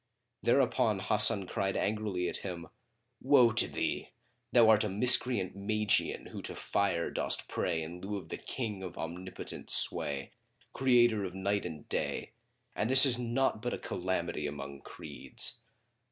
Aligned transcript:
Thereupon 0.41 0.97
Hasan 0.97 1.45
cried 1.45 1.77
angrily 1.77 2.27
at 2.27 2.37
him, 2.37 2.69
"Woe 3.21 3.51
to 3.51 3.67
thee! 3.67 4.09
Thou 4.51 4.67
art 4.69 4.83
a 4.83 4.89
miscreant 4.89 5.55
Magian 5.55 6.25
who 6.31 6.41
to 6.41 6.55
Fire 6.55 7.11
dost 7.11 7.47
pray 7.47 7.83
in 7.83 8.01
lieu 8.01 8.17
of 8.17 8.29
the 8.29 8.37
King 8.37 8.81
of 8.81 8.97
Omnipotent 8.97 9.69
sway, 9.69 10.31
Creator 10.73 11.23
of 11.23 11.35
Night 11.35 11.67
and 11.67 11.87
Day; 11.87 12.31
and 12.75 12.89
this 12.89 13.05
is 13.05 13.19
naught 13.19 13.61
but 13.61 13.75
a 13.75 13.77
calamity 13.77 14.47
among 14.47 14.79
creeds!" 14.81 15.59